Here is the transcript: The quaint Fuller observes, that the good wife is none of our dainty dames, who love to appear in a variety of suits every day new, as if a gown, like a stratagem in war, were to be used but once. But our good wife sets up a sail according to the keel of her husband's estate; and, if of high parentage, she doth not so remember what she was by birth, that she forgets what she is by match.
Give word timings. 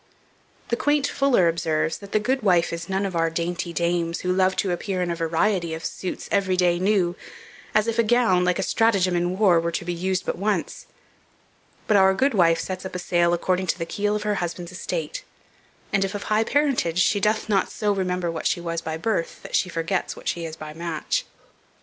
The 0.69 0.75
quaint 0.75 1.05
Fuller 1.05 1.47
observes, 1.47 1.99
that 1.99 2.11
the 2.11 2.19
good 2.19 2.41
wife 2.41 2.73
is 2.73 2.89
none 2.89 3.05
of 3.05 3.15
our 3.15 3.29
dainty 3.29 3.71
dames, 3.71 4.21
who 4.21 4.33
love 4.33 4.55
to 4.55 4.71
appear 4.71 5.03
in 5.03 5.11
a 5.11 5.15
variety 5.15 5.75
of 5.75 5.85
suits 5.85 6.27
every 6.31 6.57
day 6.57 6.79
new, 6.79 7.15
as 7.75 7.85
if 7.85 7.99
a 7.99 8.03
gown, 8.03 8.43
like 8.43 8.57
a 8.57 8.63
stratagem 8.63 9.15
in 9.15 9.37
war, 9.37 9.59
were 9.59 9.71
to 9.73 9.85
be 9.85 9.93
used 9.93 10.25
but 10.25 10.39
once. 10.39 10.87
But 11.85 11.97
our 11.97 12.15
good 12.15 12.33
wife 12.33 12.59
sets 12.59 12.83
up 12.83 12.95
a 12.95 12.97
sail 12.97 13.31
according 13.31 13.67
to 13.67 13.77
the 13.77 13.85
keel 13.85 14.15
of 14.15 14.23
her 14.23 14.33
husband's 14.41 14.71
estate; 14.71 15.23
and, 15.93 16.03
if 16.03 16.15
of 16.15 16.23
high 16.23 16.45
parentage, 16.45 16.97
she 16.97 17.19
doth 17.19 17.47
not 17.47 17.71
so 17.71 17.91
remember 17.93 18.31
what 18.31 18.47
she 18.47 18.59
was 18.59 18.81
by 18.81 18.97
birth, 18.97 19.43
that 19.43 19.55
she 19.55 19.69
forgets 19.69 20.15
what 20.15 20.27
she 20.27 20.45
is 20.45 20.55
by 20.55 20.73
match. 20.73 21.27